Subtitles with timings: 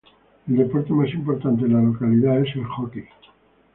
[0.47, 3.07] El deporte más importante en la localidad es el hockey.